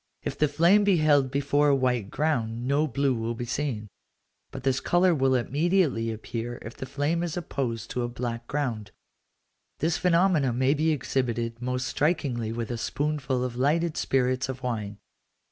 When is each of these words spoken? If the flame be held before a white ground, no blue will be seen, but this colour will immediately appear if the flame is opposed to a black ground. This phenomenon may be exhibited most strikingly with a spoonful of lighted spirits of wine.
If 0.23 0.35
the 0.35 0.47
flame 0.47 0.83
be 0.83 0.97
held 0.97 1.29
before 1.29 1.67
a 1.67 1.75
white 1.75 2.09
ground, 2.09 2.67
no 2.67 2.87
blue 2.87 3.13
will 3.13 3.35
be 3.35 3.45
seen, 3.45 3.87
but 4.49 4.63
this 4.63 4.79
colour 4.79 5.13
will 5.13 5.35
immediately 5.35 6.09
appear 6.09 6.57
if 6.63 6.75
the 6.75 6.87
flame 6.87 7.21
is 7.21 7.37
opposed 7.37 7.91
to 7.91 8.01
a 8.01 8.07
black 8.09 8.47
ground. 8.47 8.89
This 9.77 9.97
phenomenon 9.99 10.57
may 10.57 10.73
be 10.73 10.89
exhibited 10.89 11.61
most 11.61 11.87
strikingly 11.87 12.51
with 12.51 12.71
a 12.71 12.79
spoonful 12.79 13.43
of 13.43 13.55
lighted 13.57 13.95
spirits 13.95 14.49
of 14.49 14.63
wine. 14.63 14.97